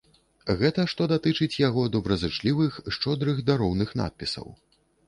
Гэта 0.61 0.85
што 0.93 1.07
датычыць 1.13 1.59
яго 1.67 1.85
добразычлівых, 1.97 2.81
шчодрых 2.97 3.47
дароўных 3.53 3.89
надпісаў. 4.05 4.47